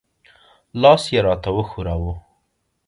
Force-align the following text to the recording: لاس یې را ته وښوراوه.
لاس 0.81 1.03
یې 1.13 1.19
را 1.25 1.35
ته 1.43 1.49
وښوراوه. 1.55 2.13